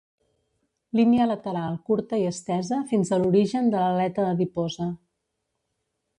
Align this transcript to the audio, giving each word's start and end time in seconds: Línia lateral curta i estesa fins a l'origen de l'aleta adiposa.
Línia 0.99 1.27
lateral 1.31 1.75
curta 1.89 2.19
i 2.21 2.25
estesa 2.31 2.81
fins 2.93 3.13
a 3.13 3.21
l'origen 3.21 3.71
de 3.77 3.83
l'aleta 3.85 4.27
adiposa. 4.31 4.91